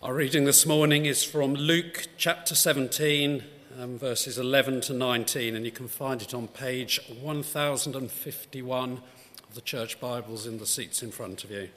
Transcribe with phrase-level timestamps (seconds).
[0.00, 3.42] Our reading this morning is from Luke chapter 17,
[3.80, 9.60] um, verses 11 to 19, and you can find it on page 1051 of the
[9.60, 11.70] Church Bibles in the seats in front of you.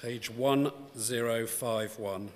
[0.00, 2.30] Page 1051.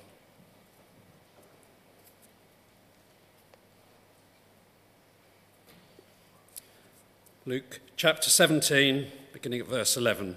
[7.47, 10.37] Luke chapter 17, beginning at verse 11.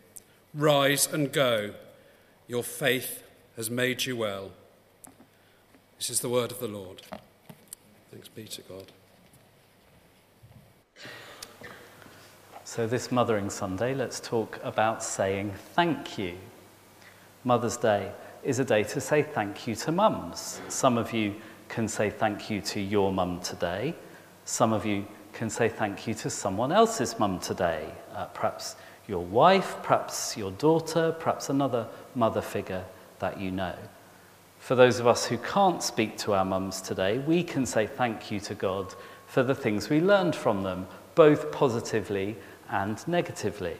[0.53, 1.73] Rise and go.
[2.47, 3.23] Your faith
[3.55, 4.51] has made you well.
[5.97, 7.03] This is the word of the Lord.
[8.11, 8.91] Thanks be to God.
[12.65, 16.35] So, this Mothering Sunday, let's talk about saying thank you.
[17.45, 18.11] Mother's Day
[18.43, 20.59] is a day to say thank you to mums.
[20.67, 21.33] Some of you
[21.69, 23.95] can say thank you to your mum today.
[24.43, 27.89] Some of you can say thank you to someone else's mum today.
[28.13, 28.75] Uh, perhaps
[29.11, 32.85] your wife, perhaps your daughter, perhaps another mother figure
[33.19, 33.75] that you know.
[34.59, 38.31] For those of us who can't speak to our mums today, we can say thank
[38.31, 38.95] you to God
[39.27, 42.37] for the things we learned from them, both positively
[42.69, 43.75] and negatively.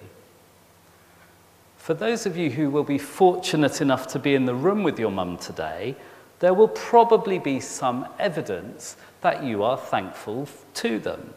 [1.78, 5.00] For those of you who will be fortunate enough to be in the room with
[5.00, 5.96] your mum today,
[6.40, 11.34] there will probably be some evidence that you are thankful to them.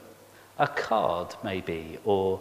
[0.59, 2.41] A card, maybe, or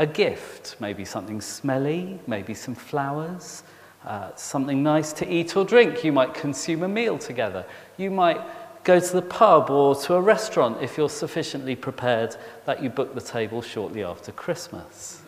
[0.00, 3.62] a gift, maybe something smelly, maybe some flowers,
[4.06, 6.02] uh, something nice to eat or drink.
[6.02, 7.66] You might consume a meal together.
[7.98, 8.40] You might
[8.82, 12.34] go to the pub or to a restaurant if you're sufficiently prepared
[12.64, 15.20] that you book the table shortly after Christmas.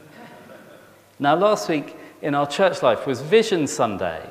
[1.19, 4.27] now, last week in our church life was Vision Sunday.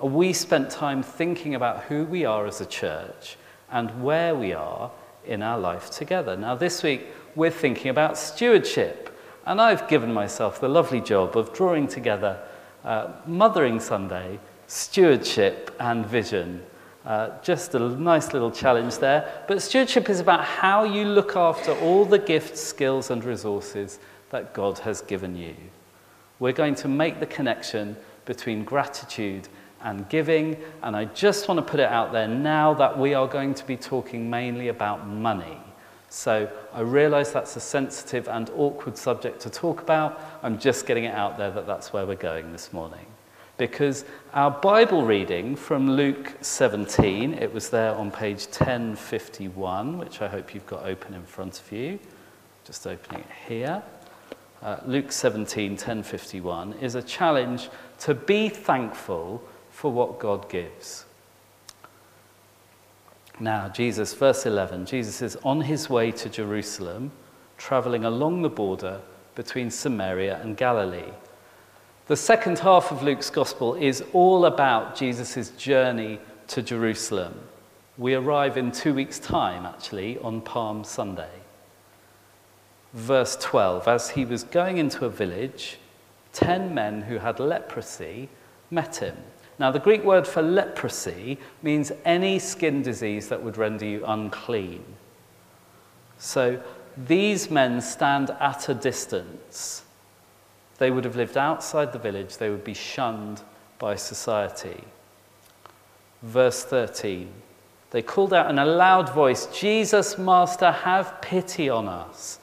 [0.00, 3.36] We spent time thinking about who we are as a church
[3.70, 4.90] and where we are
[5.24, 6.36] in our life together.
[6.36, 9.09] Now, this week we're thinking about stewardship.
[9.46, 12.40] And I've given myself the lovely job of drawing together
[12.84, 16.62] uh, Mothering Sunday, stewardship, and vision.
[17.04, 19.44] Uh, just a nice little challenge there.
[19.48, 23.98] But stewardship is about how you look after all the gifts, skills, and resources
[24.30, 25.54] that God has given you.
[26.38, 29.48] We're going to make the connection between gratitude
[29.82, 33.26] and giving, and I just want to put it out there now that we are
[33.26, 35.58] going to be talking mainly about money.
[36.10, 40.20] So I realize that's a sensitive and awkward subject to talk about.
[40.42, 43.06] I'm just getting it out there that that's where we're going this morning.
[43.56, 44.04] Because
[44.34, 50.52] our Bible reading from Luke 17, it was there on page 1051, which I hope
[50.52, 52.00] you've got open in front of you.
[52.64, 53.80] Just opening it here.
[54.62, 57.68] Uh, Luke 17, 1051 is a challenge
[58.00, 61.04] to be thankful for what God gives.
[63.40, 67.10] Now, Jesus, verse 11, Jesus is on his way to Jerusalem,
[67.56, 69.00] traveling along the border
[69.34, 71.12] between Samaria and Galilee.
[72.06, 77.34] The second half of Luke's gospel is all about Jesus' journey to Jerusalem.
[77.96, 81.40] We arrive in two weeks' time, actually, on Palm Sunday.
[82.92, 85.78] Verse 12 As he was going into a village,
[86.32, 88.28] ten men who had leprosy
[88.70, 89.16] met him.
[89.60, 94.82] Now, the Greek word for leprosy means any skin disease that would render you unclean.
[96.16, 96.62] So
[96.96, 99.84] these men stand at a distance.
[100.78, 103.42] They would have lived outside the village, they would be shunned
[103.78, 104.82] by society.
[106.22, 107.30] Verse 13
[107.90, 112.38] they called out in a loud voice, Jesus, Master, have pity on us.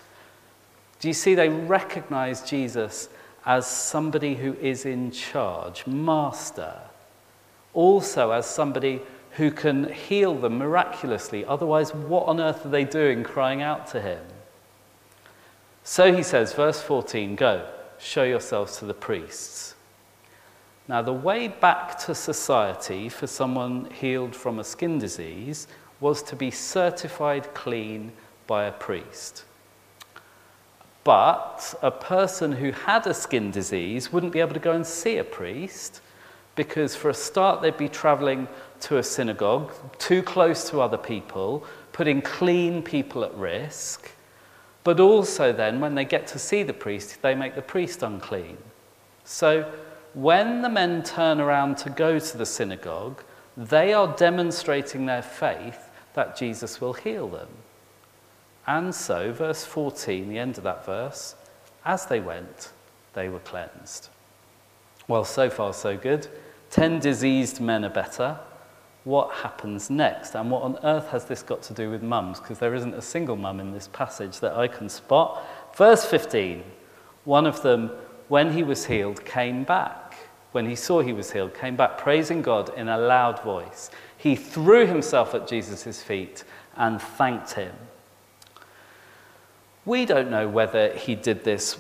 [1.00, 1.36] Do you see?
[1.36, 3.08] They recognize Jesus
[3.46, 6.82] as somebody who is in charge, Master
[7.78, 9.00] also as somebody
[9.34, 11.46] who can heal them miraculously.
[11.46, 14.24] Otherwise, what on earth are they doing crying out to him?
[15.84, 17.70] So he says, verse 14, go,
[18.00, 19.76] show yourselves to the priests.
[20.88, 25.68] Now, the way back to society for someone healed from a skin disease
[26.00, 28.12] was to be certified clean
[28.48, 29.46] by a priest.
[31.04, 35.18] But a person who had a skin disease wouldn't be able to go and see
[35.18, 36.02] a priest
[36.58, 38.50] because, for a start, they'd be traveling
[38.82, 41.64] to a synagogue, too close to other people,
[41.94, 44.12] putting clean people at risk.
[44.84, 48.58] But also, then, when they get to see the priest, they make the priest unclean.
[49.24, 49.72] So,
[50.14, 53.24] when the men turn around to go to the synagogue,
[53.56, 57.50] they are demonstrating their faith that Jesus will heal them.
[58.66, 61.36] And so, verse 14, the end of that verse,
[61.86, 62.72] as they went,
[63.14, 64.10] they were cleansed.
[65.08, 66.28] Well, so far, so good.
[66.70, 68.40] Ten diseased men are better.
[69.04, 70.36] What happens next?
[70.36, 72.40] And what on earth has this got to do with mums?
[72.40, 75.46] Because there isn't a single mum in this passage that I can spot.
[75.76, 76.64] Verse 15
[77.24, 77.92] one of them,
[78.30, 80.16] when he was healed, came back
[80.54, 83.92] when he saw he was healed, came back praising God in a loud voice.
[84.18, 86.44] He threw himself at Jesus' feet
[86.76, 87.74] and thanked him.
[89.86, 91.78] We don't know whether he did this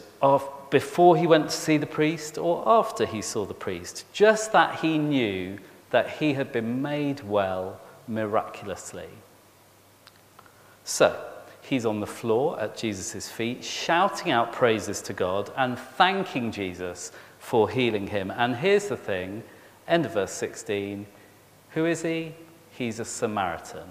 [0.69, 4.79] before he went to see the priest or after he saw the priest, just that
[4.79, 5.57] he knew
[5.89, 9.09] that he had been made well miraculously.
[10.83, 11.19] So,
[11.61, 17.11] he's on the floor at Jesus' feet, shouting out praises to God and thanking Jesus
[17.39, 18.31] for healing him.
[18.31, 19.43] And here's the thing
[19.87, 21.05] end of verse 16
[21.71, 22.33] who is he?
[22.71, 23.87] He's a Samaritan,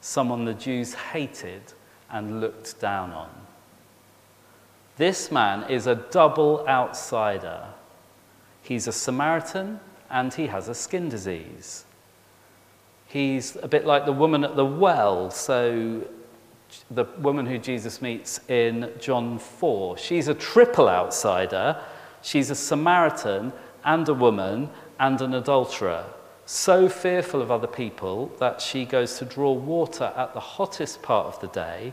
[0.00, 1.62] someone the Jews hated
[2.10, 3.30] and looked down on.
[4.98, 7.68] This man is a double outsider.
[8.62, 9.80] He's a Samaritan
[10.10, 11.84] and he has a skin disease.
[13.06, 15.30] He's a bit like the woman at the well.
[15.30, 16.06] So,
[16.90, 21.80] the woman who Jesus meets in John 4, she's a triple outsider
[22.22, 23.52] She's a Samaritan
[23.84, 26.04] and a woman and an adulterer,
[26.46, 31.26] so fearful of other people that she goes to draw water at the hottest part
[31.26, 31.92] of the day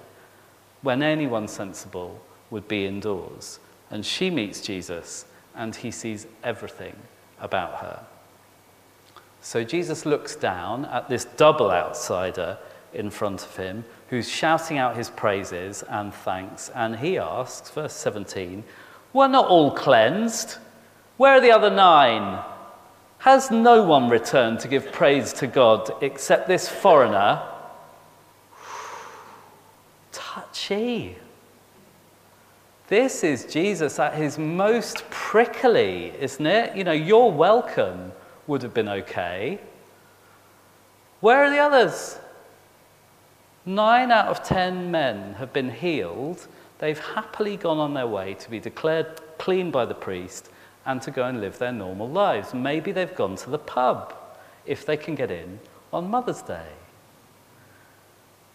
[0.82, 2.20] when anyone sensible
[2.56, 3.60] would be indoors.
[3.92, 5.26] And she meets Jesus
[5.56, 6.96] and he sees everything
[7.42, 8.00] about her.
[9.42, 12.58] So Jesus looks down at this double outsider
[12.94, 17.94] in front of him who's shouting out his praises and thanks, and he asks, verse
[17.94, 18.64] 17,
[19.12, 20.58] were not all cleansed?
[21.18, 22.42] Where are the other nine?
[23.18, 27.42] Has no one returned to give praise to God except this foreigner?
[30.14, 31.18] Touchy.
[32.88, 36.76] This is Jesus at his most prickly, isn't it?
[36.76, 38.12] You know, your welcome
[38.48, 39.60] would have been okay.
[41.20, 42.20] Where are the others?
[43.66, 46.48] Nine out of ten men have been healed
[46.80, 50.50] They've happily gone on their way to be declared clean by the priest
[50.86, 52.54] and to go and live their normal lives.
[52.54, 54.14] Maybe they've gone to the pub
[54.66, 55.60] if they can get in
[55.94, 56.68] on Mother's Day.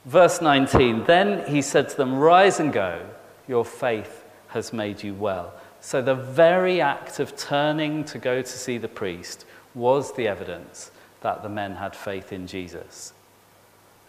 [0.04, 3.06] Verse 19 Then he said to them, Rise and go,
[3.48, 4.19] your faith
[4.50, 5.54] has made you well.
[5.80, 10.90] So the very act of turning to go to see the priest was the evidence
[11.22, 13.12] that the men had faith in Jesus.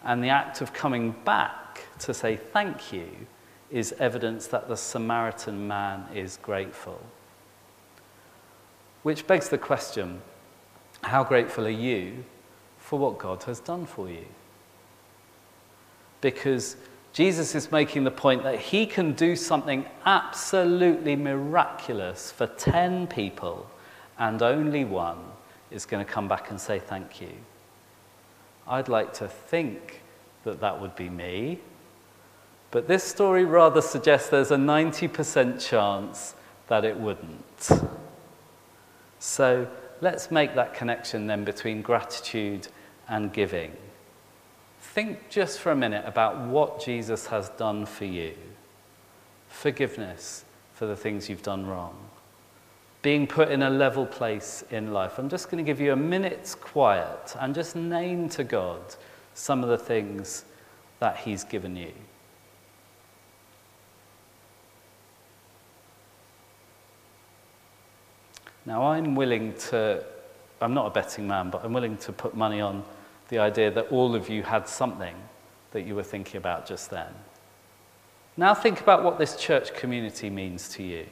[0.04, 3.08] And the act of coming back to say thank you
[3.70, 7.00] is evidence that the Samaritan man is grateful.
[9.02, 10.20] Which begs the question
[11.02, 12.24] how grateful are you
[12.78, 14.26] for what God has done for you?
[16.20, 16.76] Because
[17.12, 23.68] Jesus is making the point that he can do something absolutely miraculous for 10 people,
[24.18, 25.18] and only one
[25.70, 27.32] is going to come back and say thank you.
[28.66, 30.00] I'd like to think
[30.44, 31.58] that that would be me,
[32.70, 36.34] but this story rather suggests there's a 90% chance
[36.68, 37.70] that it wouldn't.
[39.18, 39.68] So
[40.00, 42.68] let's make that connection then between gratitude
[43.08, 43.72] and giving.
[44.92, 48.34] Think just for a minute about what Jesus has done for you
[49.48, 50.44] forgiveness
[50.74, 51.96] for the things you've done wrong,
[53.00, 55.18] being put in a level place in life.
[55.18, 58.80] I'm just going to give you a minute's quiet and just name to God
[59.32, 60.44] some of the things
[61.00, 61.92] that He's given you.
[68.66, 70.04] Now, I'm willing to,
[70.60, 72.84] I'm not a betting man, but I'm willing to put money on
[73.32, 75.16] the idea that all of you had something
[75.70, 77.08] that you were thinking about just then.
[78.36, 81.06] Now, think about what this church community means to you.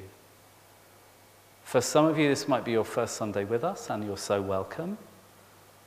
[1.64, 4.42] For some of you, this might be your first Sunday with us, and you're so
[4.42, 4.98] welcome.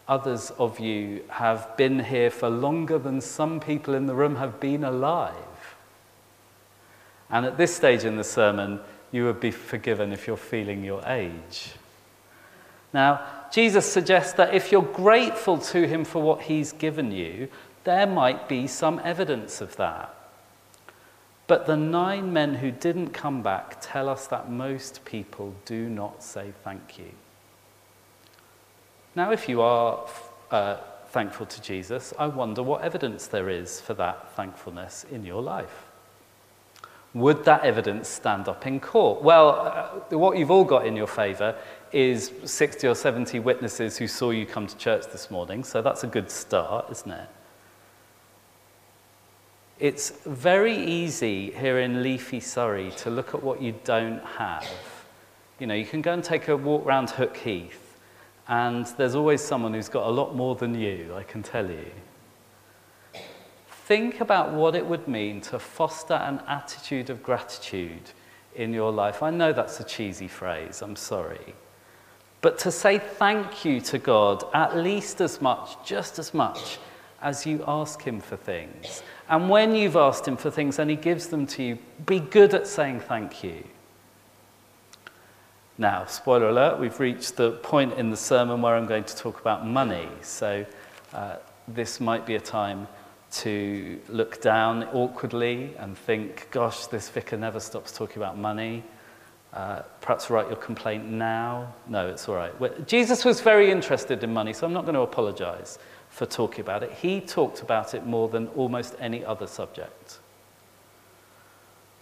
[0.08, 4.60] Others of you have been here for longer than some people in the room have
[4.60, 5.36] been alive.
[7.30, 8.80] And at this stage in the sermon,
[9.12, 11.74] you would be forgiven if you're feeling your age.
[12.92, 13.22] Now,
[13.54, 17.50] Jesus suggests that if you're grateful to him for what he's given you,
[17.84, 20.12] there might be some evidence of that.
[21.46, 26.24] But the nine men who didn't come back tell us that most people do not
[26.24, 27.12] say thank you.
[29.16, 30.04] Now, if you are
[30.50, 30.78] uh,
[31.10, 35.93] thankful to Jesus, I wonder what evidence there is for that thankfulness in your life.
[37.14, 39.22] Would that evidence stand up in court?
[39.22, 41.56] Well, uh, what you've all got in your favour
[41.92, 46.04] is 60 or 70 witnesses who saw you come to church this morning, so that's
[46.04, 47.30] a good start, isn't it?
[49.80, 54.68] It's very easy here in leafy Surrey to look at what you don't have.
[55.60, 58.00] You know, you can go and take a walk round Hook Heath,
[58.48, 61.92] and there's always someone who's got a lot more than you, I can tell you.
[63.86, 68.12] Think about what it would mean to foster an attitude of gratitude
[68.56, 69.22] in your life.
[69.22, 71.54] I know that's a cheesy phrase, I'm sorry.
[72.40, 76.78] But to say thank you to God at least as much, just as much,
[77.22, 79.04] as you ask Him for things.
[79.28, 82.54] And when you've asked Him for things and He gives them to you, be good
[82.54, 83.66] at saying thank you.
[85.78, 89.42] Now, spoiler alert, we've reached the point in the sermon where I'm going to talk
[89.42, 90.08] about money.
[90.22, 90.66] So
[91.14, 91.38] uh,
[91.68, 92.88] this might be a time
[93.34, 98.84] to look down awkwardly and think, gosh, this vicar never stops talking about money.
[99.54, 101.74] Uh, perhaps write your complaint now.
[101.88, 102.88] No, it's all right.
[102.88, 106.84] Jesus was very interested in money, so I'm not going to apologize for talking about
[106.84, 106.92] it.
[106.92, 110.20] He talked about it more than almost any other subject.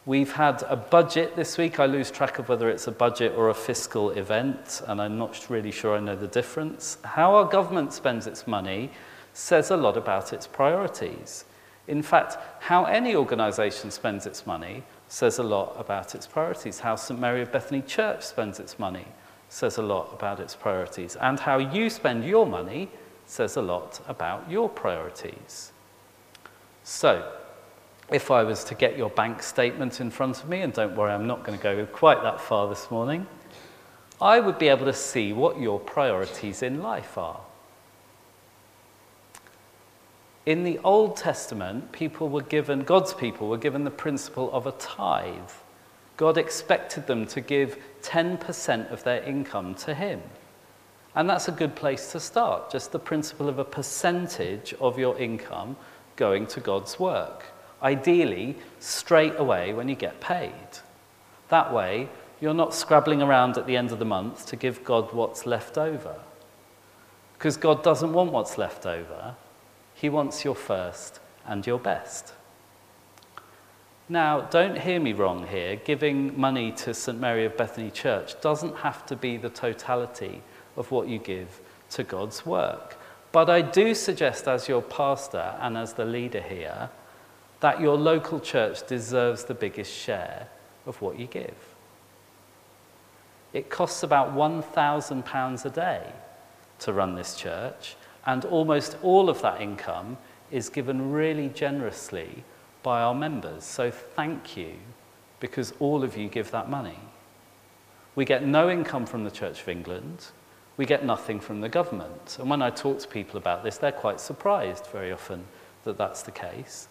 [0.05, 1.79] We've had a budget this week.
[1.79, 5.49] I lose track of whether it's a budget or a fiscal event, and I'm not
[5.49, 6.97] really sure I know the difference.
[7.03, 8.91] How our government spends its money
[9.33, 11.45] says a lot about its priorities.
[11.87, 16.79] In fact, how any organisation spends its money says a lot about its priorities.
[16.79, 19.05] How St Mary of Bethany Church spends its money
[19.49, 21.17] says a lot about its priorities.
[21.17, 22.89] And how you spend your money
[23.25, 25.73] says a lot about your priorities.
[26.83, 27.29] So,
[28.09, 31.11] if I was to get your bank statement in front of me, and don't worry,
[31.11, 33.27] I'm not going to go quite that far this morning,
[34.21, 37.41] I would be able to see what your priorities in life are.
[40.45, 44.71] In the Old Testament, people were given, God's people were given the principle of a
[44.73, 45.51] tithe.
[46.17, 50.21] God expected them to give 10% of their income to Him.
[51.15, 55.17] And that's a good place to start, just the principle of a percentage of your
[55.19, 55.75] income
[56.15, 57.45] going to God's work.
[57.83, 60.53] Ideally, straight away when you get paid.
[61.49, 65.13] That way, you're not scrabbling around at the end of the month to give God
[65.13, 66.15] what's left over.
[67.37, 69.35] Because God doesn't want what's left over,
[70.01, 72.33] He wants your first and your best.
[74.09, 75.75] Now, don't hear me wrong here.
[75.75, 77.19] Giving money to St.
[77.19, 80.41] Mary of Bethany Church doesn't have to be the totality
[80.75, 82.97] of what you give to God's work.
[83.31, 86.89] But I do suggest, as your pastor and as the leader here,
[87.59, 90.47] that your local church deserves the biggest share
[90.87, 91.75] of what you give.
[93.53, 96.11] It costs about £1,000 a day
[96.79, 100.17] to run this church, And almost all of that income
[100.51, 102.43] is given really generously
[102.83, 103.63] by our members.
[103.63, 104.75] So thank you,
[105.39, 106.99] because all of you give that money.
[108.15, 110.27] We get no income from the Church of England.
[110.77, 112.37] We get nothing from the government.
[112.39, 115.45] And when I talk to people about this, they're quite surprised very often
[115.83, 116.87] that that's the case.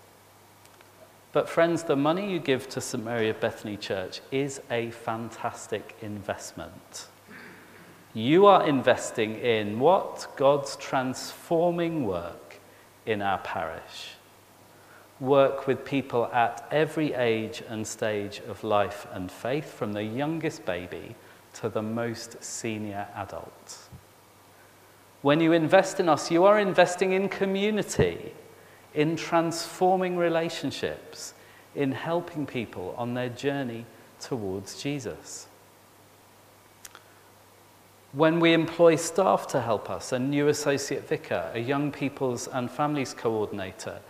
[1.33, 3.05] But, friends, the money you give to St.
[3.05, 7.07] Mary of Bethany Church is a fantastic investment.
[8.13, 10.27] You are investing in what?
[10.37, 12.59] God's transforming work
[13.07, 14.15] in our parish.
[15.21, 20.65] Work with people at every age and stage of life and faith, from the youngest
[20.65, 21.15] baby
[21.55, 23.79] to the most senior adult.
[25.23, 28.33] When you invest in us, you are investing in community,
[28.95, 31.35] in transforming relationships,
[31.77, 33.85] in helping people on their journey
[34.19, 35.47] towards Jesus.
[38.13, 42.69] When we employ staff to help us, a new associate vicar, a young people's and
[42.69, 44.01] families coordinator,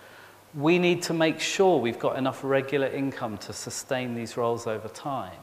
[0.54, 4.88] we need to make sure we've got enough regular income to sustain these roles over
[4.88, 5.38] time.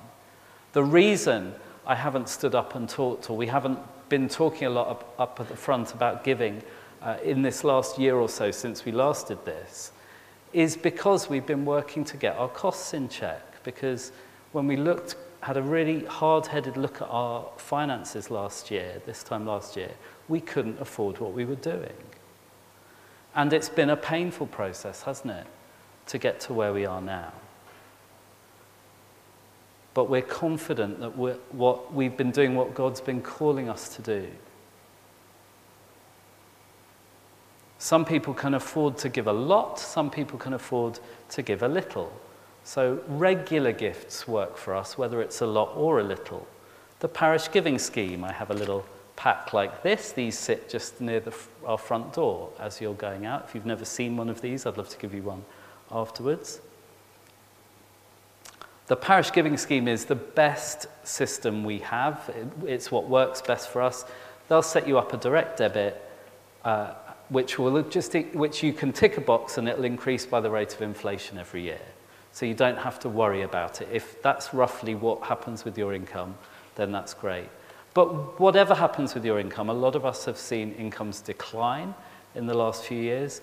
[0.73, 1.53] The reason
[1.85, 5.39] I haven't stood up and talked, or we haven't been talking a lot up, up
[5.39, 6.63] at the front about giving
[7.03, 9.91] uh, in this last year or so since we last did this,
[10.51, 13.63] is because we've been working to get our costs in check.
[13.63, 14.11] Because
[14.51, 19.45] when we looked had a really hard-headed look at our finances last year, this time
[19.45, 19.91] last year,
[20.27, 21.93] we couldn't afford what we were doing.
[23.35, 25.47] And it's been a painful process, hasn't it,
[26.07, 27.33] to get to where we are now.
[29.97, 34.03] but we're confident that we're, what, we've been doing what God's been calling us to
[34.03, 34.27] do.
[37.79, 41.67] Some people can afford to give a lot, some people can afford to give a
[41.67, 42.13] little.
[42.67, 46.45] So, regular gifts work for us, whether it's a lot or a little.
[46.99, 50.11] The parish giving scheme, I have a little pack like this.
[50.11, 51.33] These sit just near the,
[51.65, 53.45] our front door as you're going out.
[53.47, 55.45] If you've never seen one of these, I'd love to give you one
[55.93, 56.59] afterwards.
[58.87, 62.29] The parish giving scheme is the best system we have.
[62.65, 64.03] It's what works best for us.
[64.49, 66.03] They'll set you up a direct debit,
[66.65, 66.95] uh,
[67.29, 70.73] which, will just, which you can tick a box and it'll increase by the rate
[70.73, 71.79] of inflation every year.
[72.37, 73.87] So you don't have to worry about it.
[73.91, 76.35] If that's roughly what happens with your income,
[76.75, 77.49] then that's great.
[77.95, 81.95] But whatever happens with your income, a lot of us have seen incomes decline
[82.35, 83.41] in the last few years.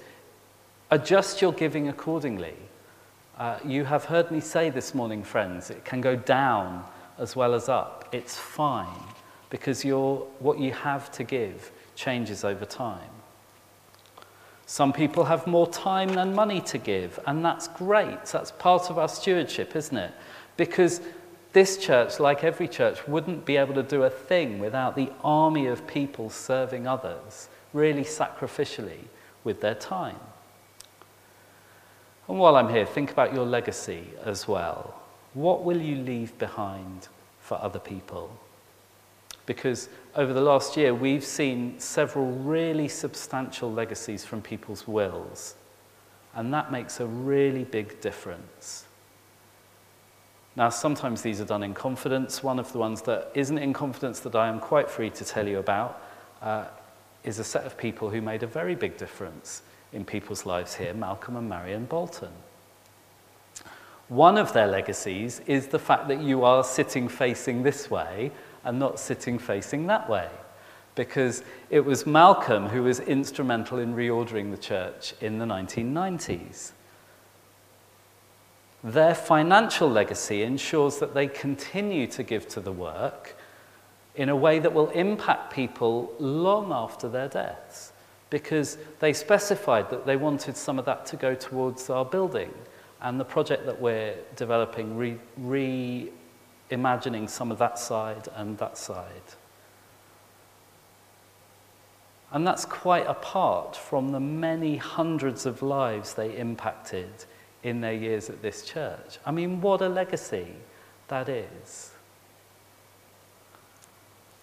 [0.92, 2.54] Adjust your giving accordingly.
[3.36, 6.84] Uh, you have heard me say this morning, friends, it can go down
[7.18, 8.08] as well as up.
[8.12, 8.86] It's fine
[9.50, 9.84] because
[10.38, 13.10] what you have to give changes over time.
[14.66, 18.24] Some people have more time than money to give, and that's great.
[18.26, 20.12] That's part of our stewardship, isn't it?
[20.56, 21.00] Because
[21.52, 25.66] this church, like every church, wouldn't be able to do a thing without the army
[25.66, 29.04] of people serving others, really sacrificially
[29.44, 30.18] with their time.
[32.26, 35.02] And while I'm here, think about your legacy as well.
[35.34, 38.38] What will you leave behind for other people?
[39.46, 45.54] Because over the last year, we've seen several really substantial legacies from people's wills.
[46.34, 48.84] And that makes a really big difference.
[50.56, 52.42] Now, sometimes these are done in confidence.
[52.42, 55.48] One of the ones that isn't in confidence that I am quite free to tell
[55.48, 56.00] you about
[56.40, 56.66] uh,
[57.24, 60.94] is a set of people who made a very big difference in people's lives here
[60.94, 62.32] Malcolm and Marion Bolton.
[64.08, 68.30] One of their legacies is the fact that you are sitting facing this way
[68.64, 70.28] and not sitting facing that way.
[70.94, 76.72] Because it was Malcolm who was instrumental in reordering the church in the 1990s.
[78.82, 83.36] Their financial legacy ensures that they continue to give to the work
[84.14, 87.92] in a way that will impact people long after their deaths
[88.30, 92.52] because they specified that they wanted some of that to go towards our building
[93.02, 96.10] and the project that we're developing re, re
[96.70, 99.34] imagining some of that side and that side.
[102.32, 107.10] And that's quite apart from the many hundreds of lives they impacted
[107.62, 109.18] in their years at this church.
[109.24, 110.48] I mean, what a legacy
[111.08, 111.92] that is.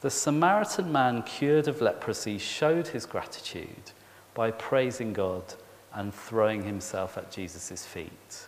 [0.02, 3.92] The Samaritan man cured of leprosy showed his gratitude
[4.34, 5.44] by praising God
[5.94, 8.48] and throwing himself at Jesus' feet.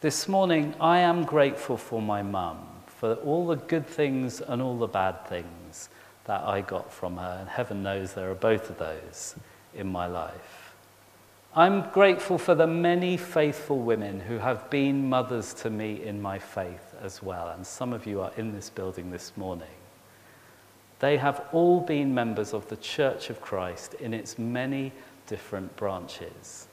[0.00, 4.78] This morning, I am grateful for my mum, for all the good things and all
[4.78, 5.90] the bad things
[6.24, 7.36] that I got from her.
[7.38, 9.34] And heaven knows there are both of those
[9.74, 10.74] in my life.
[11.54, 16.38] I'm grateful for the many faithful women who have been mothers to me in my
[16.38, 17.48] faith as well.
[17.48, 19.68] And some of you are in this building this morning.
[21.00, 24.92] They have all been members of the Church of Christ in its many
[25.26, 26.68] different branches.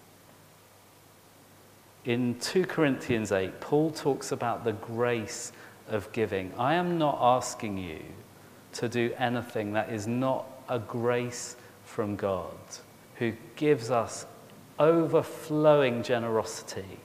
[2.07, 5.51] In 2 Corinthians 8, Paul talks about the grace
[5.89, 6.53] of giving.
[6.57, 7.99] I am not asking you
[8.75, 12.55] to do anything that is not a grace from God,
[13.15, 14.25] who gives us
[14.79, 17.01] overflowing generosity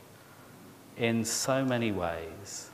[0.97, 2.71] in so many ways.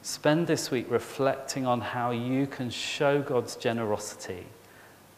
[0.00, 4.46] Spend this week reflecting on how you can show God's generosity,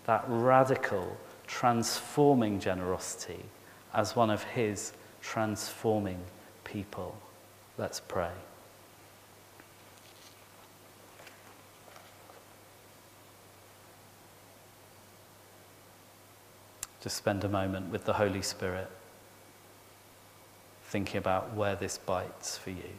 [0.06, 3.44] that radical, transforming generosity,
[3.94, 4.92] as one of His
[5.24, 6.20] transforming
[6.64, 7.16] people.
[7.78, 8.30] Let's pray.
[17.00, 18.90] Just spend a moment with the Holy Spirit,
[20.84, 22.90] thinking about where this bites for you.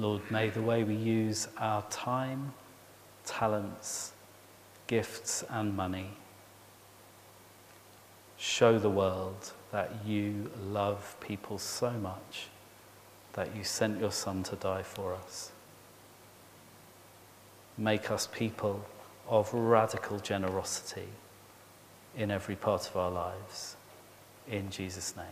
[0.00, 2.54] Lord, may the way we use our time,
[3.26, 4.12] talents,
[4.86, 6.12] gifts, and money
[8.38, 12.46] show the world that you love people so much
[13.34, 15.52] that you sent your Son to die for us.
[17.76, 18.86] Make us people
[19.28, 21.08] of radical generosity
[22.16, 23.76] in every part of our lives.
[24.50, 25.26] In Jesus' name,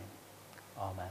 [0.77, 1.09] Amen.